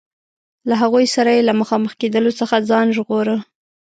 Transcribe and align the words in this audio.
له 0.69 0.75
هغوی 0.81 1.05
سره 1.15 1.29
یې 1.35 1.41
له 1.49 1.53
مخامخ 1.61 1.91
کېدلو 2.01 2.31
څخه 2.39 2.65
ځان 2.69 2.87
ژغوره. 2.95 3.37